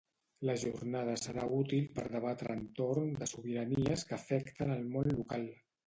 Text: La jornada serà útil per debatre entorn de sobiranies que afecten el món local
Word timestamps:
La 0.49 0.53
jornada 0.61 1.17
serà 1.25 1.43
útil 1.59 1.85
per 2.01 2.07
debatre 2.17 2.57
entorn 2.63 3.15
de 3.23 3.31
sobiranies 3.35 4.09
que 4.11 4.21
afecten 4.21 4.79
el 4.81 4.87
món 4.97 5.17
local 5.19 5.53